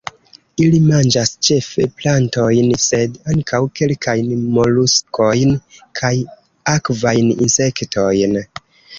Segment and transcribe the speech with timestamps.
[0.65, 5.53] Ili manĝas ĉefe plantojn, sed ankaŭ kelkajn moluskojn
[6.01, 6.11] kaj
[6.73, 8.35] akvajn insektojn.